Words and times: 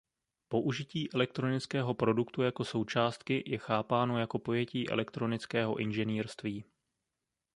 Použití 0.47 1.13
elektronického 1.13 1.93
produktu 1.93 2.41
jako 2.41 2.63
součástky 2.63 3.43
je 3.45 3.57
chápáno 3.57 4.19
jako 4.19 4.39
pojetí 4.39 4.89
elektronického 4.89 5.75
inženýrství. 5.75 6.65